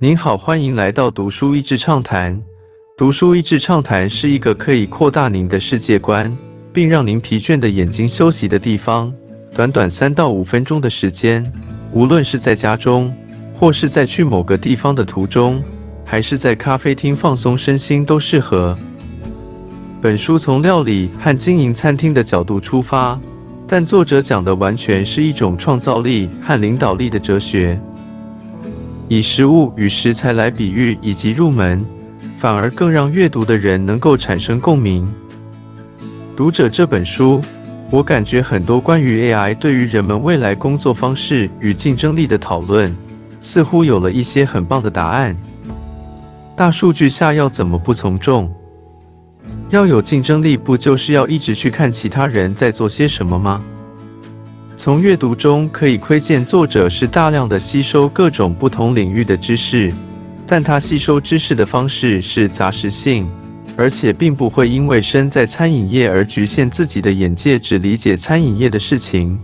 [0.00, 2.40] 您好，欢迎来到读书益智畅谈。
[2.96, 6.32] 读书益智畅谈是一个可以扩大您的世界观，
[6.72, 9.12] 并让您疲倦的眼睛休息的地方。
[9.56, 11.44] 短短三到五分钟的时间，
[11.92, 13.12] 无论是在家中，
[13.52, 15.60] 或是在去某个地方的途中，
[16.04, 18.78] 还是在咖啡厅放松身心，都适合。
[20.00, 23.18] 本书从料理和经营餐厅的角度出发，
[23.66, 27.76] 但作者讲的完全是一种创造力和领导力的哲学。
[29.08, 31.82] 以食物与食材来比喻以及入门，
[32.36, 35.10] 反而更让阅读的人能够产生共鸣。
[36.36, 37.40] 读者这本书，
[37.90, 42.94] 我感觉很多关于 AI 对于人们未来工作方式与竞争力的讨论，
[43.40, 45.34] 似乎有了一些很棒的答案。
[46.54, 48.52] 大数据下要怎么不从众？
[49.70, 53.64] 要有竞争力，不就是要一直去看其他人在做些什么吗？
[54.78, 59.92] 从阅读中可以窥见，作者是大量的吸收各种不同领域的知识，
[60.46, 63.28] 但他吸收知识的方式是杂食性，
[63.76, 69.36] 而且并不会因为身在餐饮业而局限自己的眼界，只理解餐饮业的事情。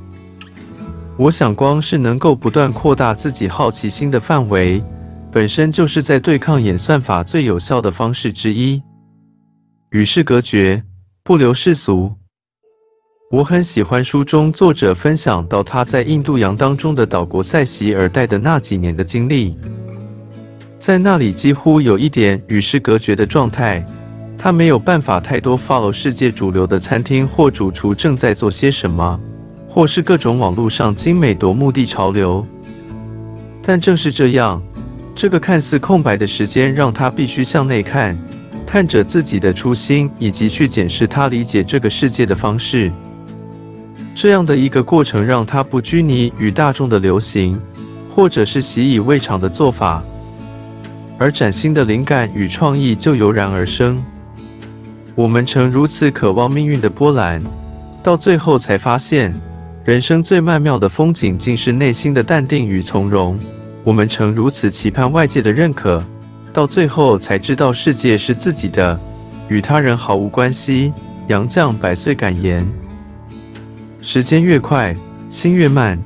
[1.17, 4.80] 我想，光是能够不断扩大自己好奇心的范围，
[5.33, 8.80] 本身就是在对抗演算法最有效的方式之一。
[9.91, 10.84] 与世隔绝，
[11.25, 12.12] 不留世俗。
[13.30, 19.56] 我很喜欢书中作者分享到他在印度洋当中的岛国塞西尔带的那几年的经历，
[20.78, 23.84] 在那里几乎有一点与世隔绝的状态，
[24.36, 29.19] 他没有办法太多 follow 世界主流的餐厅或主厨正在做些什么，
[29.69, 32.47] 或是各种网络上精美夺目的潮流。
[33.62, 34.62] 但正是这样，
[35.14, 38.17] 这个看似空白的时间，让他必须向内看，
[38.67, 42.92] 看着自己的初心，以及去检视他理解这个世界的方式。
[44.15, 47.61] 这样的一个过程，让他不拘泥于大众的流行，
[48.15, 50.03] 或者是习以为常的做法，
[51.19, 54.03] 而崭新的灵感与创意就油然而生。
[55.17, 57.42] 我们曾如此渴望命运的波澜，
[58.03, 59.35] 到最后才发现，
[59.85, 63.39] 人生最曼妙的风景，竟是内心的淡定与从容。
[63.83, 66.03] 我们曾如此期盼外界的认可，
[66.53, 68.98] 到最后才知道世界是自己的，
[69.48, 70.92] 与他人毫无关系。
[71.29, 72.83] 杨绛百岁感言。
[74.07, 74.95] 时间越快，
[75.31, 75.98] 心越慢。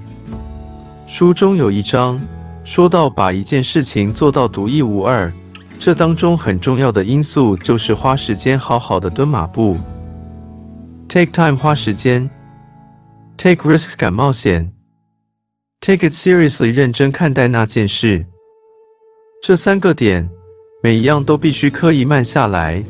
[1.08, 2.18] 书中有一章
[2.62, 5.32] 说到，把一件事情做到独一无二，
[5.80, 9.76] 这当中很重要的因素就是花时间好好的蹲马步。
[11.08, 12.30] Take time 花时间
[13.36, 14.72] ，Take risks 敢冒险
[15.80, 18.24] ，Take it seriously 认真看待那件事。
[19.42, 20.30] 这三个点，
[20.84, 22.84] 每一样都必须刻意慢下来，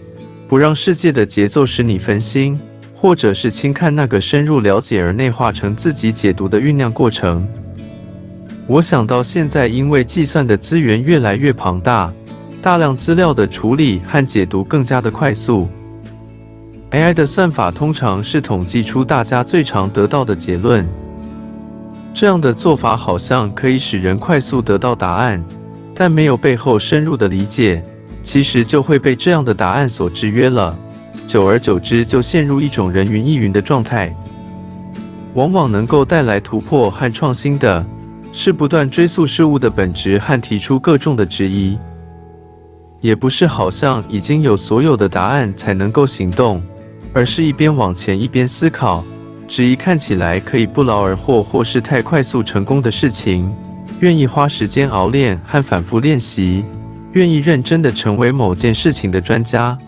[0.46, 2.60] 不让世界的节奏使你分心。
[3.00, 7.46] 或者是轻看那个深入了解而内化成自己解读的酝酿过程。
[8.66, 12.12] 我想到现在，因为计算的资源越来越庞大，
[12.60, 15.68] 大量资料的处理和解读更加的快速。
[16.90, 20.86] AI 的算法通常是统计出大家最常得到的结论。
[22.12, 25.42] 这样的做法好像可以使人快速得到答案，
[25.94, 27.84] 但没有背后深入的理解，
[28.24, 30.76] 其实就会被这样的答案所制约了。
[31.28, 34.16] 久而久之，就陷入一种人云亦云的状态。
[35.34, 37.84] 往往能够带来突破和创新的，
[38.32, 41.78] 是不断追溯事物的本质和提出各种的质疑。
[43.02, 46.62] 也不是好像已经有所有的答案才能够行动，
[47.12, 49.04] 而是一边往前一边思考，
[49.46, 53.54] 质疑看起来可以不劳而获或是太快速成功的事情，
[54.00, 56.64] 愿意花时间熬练和反复练习，
[57.12, 59.78] 愿意认真的成为某件事情的专家。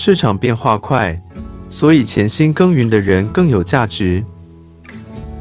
[0.00, 1.20] 市场变化快，
[1.68, 4.22] 所以潜心耕耘的人更有价值。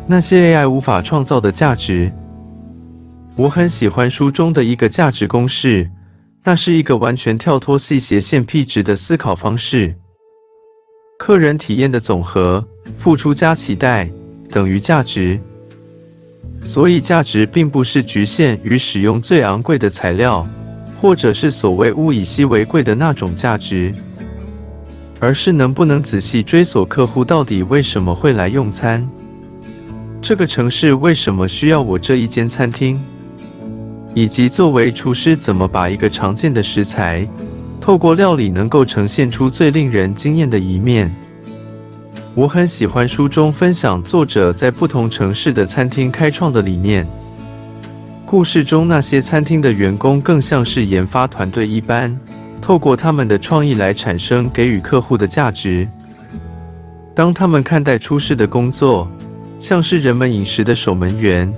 [0.07, 2.12] 那些 AI 无法创造的价值，
[3.35, 5.88] 我很喜欢书中的一个价值公式，
[6.44, 9.94] 那是一个完全跳脱细斜线 P 值的思考方式。
[11.19, 14.09] 客人体验的总和，付出加期待
[14.50, 15.39] 等于价值。
[16.63, 20.47] 所以价值并不是局限于使用最昂贵的材料，
[21.00, 23.94] 或者是所谓物以稀为贵的那种价值。
[25.19, 29.08] 而是能不能仔细追索客户到底为什么会来用餐？
[30.22, 33.00] 这个城市为什么需要我这一间餐厅？
[34.14, 37.28] 以及作为厨师怎么把一个常见的食材，
[37.80, 41.14] 透过料理能够呈现出最令人惊艳的一面？
[42.34, 47.08] 我很喜欢书中分享作者在不同城市的餐厅开创的理念。
[48.25, 52.16] 故事中那些餐厅的员工更像是研发团队一般。
[52.68, 55.88] 透过他们的创意来产生给予客户的价值。
[57.16, 59.10] 当他们看待出事的工作
[59.58, 61.50] 像是人们饮食的守门员，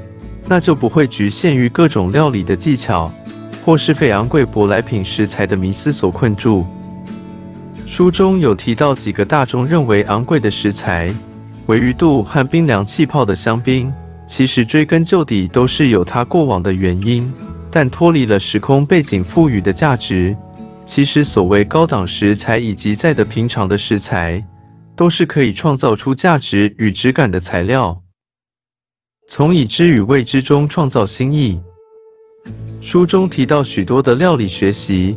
[0.48, 3.12] 那就不会局限于各种料理的技巧，
[3.66, 6.64] 或是被昂贵舶来品食材的迷思所困住。
[7.88, 11.12] 书中有提到几个大众认为昂贵的食材，
[11.66, 13.92] 尾鱼肚和冰凉气泡的香槟，
[14.28, 17.34] 其实追根究底都是有它过往的原因，
[17.72, 20.38] 但脱离了时空背景赋予的价值。
[20.90, 24.44] 其实所谓高档食材以及再的平常的食材，
[24.96, 28.02] 都是可以创造出价值与质感的材料。
[29.28, 31.62] 从已知与未知中创造新意。
[32.82, 35.16] 书中提到许多的料理学习，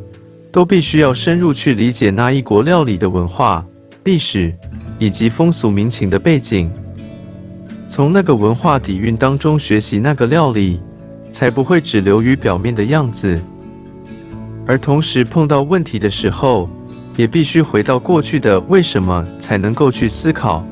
[0.53, 3.65] 都必须要深入去理解那一国料理的文化、
[4.05, 4.55] 历史
[4.99, 6.71] 以及风俗民情的背景，
[7.89, 10.83] 从那个文化底蕴当中学习那个料理，
[11.33, 13.43] 才不会只流于表面的样子。
[14.67, 16.69] 而同时碰到问题的时候，
[17.17, 20.64] 也必须回到过去的为什么，才能够去思考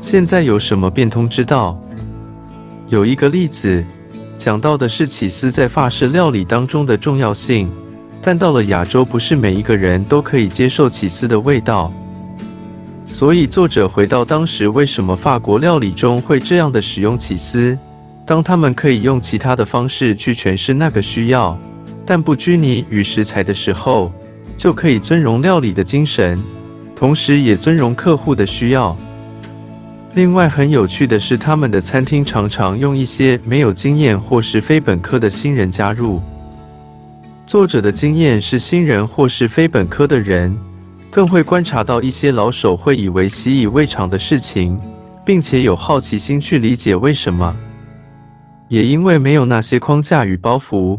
[0.00, 1.78] 现在有什么变通之道。
[2.88, 3.84] 有一个例子，
[4.38, 7.68] 讲到的是起司在法式料理当中的重要性，
[8.22, 11.92] 但到了亚洲，不是每一个人都可以接受起司的味道。
[13.04, 17.76] 所以作者回到当时，为什么法国料理中会这样的使用起司？
[18.24, 21.58] 当他们可以用其他的方式去诠释那个需要。
[22.06, 24.12] 但不拘泥于食材的时候，
[24.56, 26.40] 就可以尊荣料理的精神，
[26.94, 28.96] 同时也尊荣客户的需要。
[30.14, 36.22] 另外，很有趣的是，他们的餐厅常常用一些没有经验或是非本科的新人加入。
[37.46, 40.56] 作者的经验是新人或是非本科的人，
[41.10, 44.78] 更会观察到一些老手会以为习以为常的事情，
[45.24, 47.54] 并且有好奇心去理解为什么。
[48.68, 50.98] 也因为没有那些框架与包袱。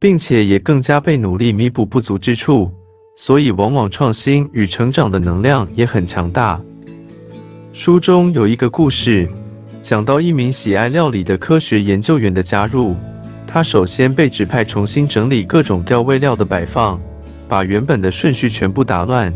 [0.00, 2.70] 并且也更加被努力弥补不足之处，
[3.16, 6.60] 所以往往创新与成长的能量也很强大。
[7.72, 9.28] 书中有一个故事，
[9.82, 12.94] 讲到一名喜爱料理的科学研究员的加入。
[13.44, 17.00] 他首先被指派重新整理各种调味料的摆放，
[17.48, 19.32] 把原本的顺序全部打乱。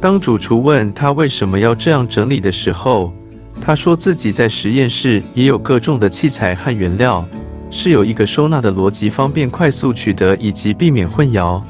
[0.00, 3.12] 当主厨问他为什么要这样整理的时候，
[3.60, 7.26] 他说自己在实验室也有各种的器材和原料。
[7.74, 11.60] 是有一个收纳的逻辑，方便快速取得以及避免混淆。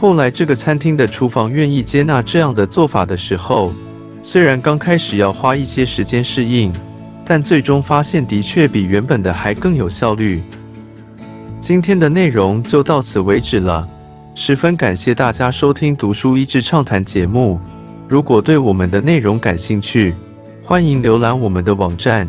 [0.00, 3.72] 后来，这个餐厅的厨房愿意接纳这样的做法的时候，
[4.20, 6.72] 虽然刚开始要花一些时间适应，
[7.24, 10.42] 但最终发现的确比原本的还更有效率。
[11.60, 13.88] 今天的内容就到此为止了，
[14.34, 17.60] 十分感谢大家收听《读书一智畅谈》节目。
[18.08, 20.12] 如果对我们的内容感兴趣，
[20.64, 22.28] 欢迎浏览我们的网站。